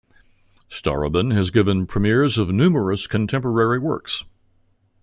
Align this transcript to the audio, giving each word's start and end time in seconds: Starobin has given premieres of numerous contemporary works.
Starobin 0.67 1.31
has 1.31 1.51
given 1.51 1.85
premieres 1.85 2.39
of 2.39 2.49
numerous 2.49 3.05
contemporary 3.05 3.77
works. 3.77 4.23